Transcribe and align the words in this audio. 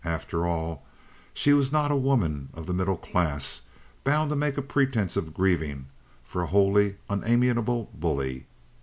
After 0.03 0.47
all, 0.47 0.83
she 1.31 1.53
was 1.53 1.71
not 1.71 1.91
a 1.91 1.95
woman 1.95 2.49
of 2.55 2.65
the 2.65 2.73
middle 2.73 2.97
class, 2.97 3.61
bound 4.03 4.31
to 4.31 4.35
make 4.35 4.57
a 4.57 4.63
pretence 4.63 5.15
of 5.15 5.31
grieving 5.31 5.89
for 6.23 6.41
a 6.41 6.47
wholly 6.47 6.95
unamiable 7.07 7.91
bully. 7.93 8.47